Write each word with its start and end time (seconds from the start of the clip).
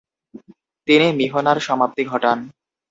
তিনি 0.87 1.07
মিহনার 1.19 1.57
সমাপ্তি 1.67 2.03
ঘটান। 2.05 2.37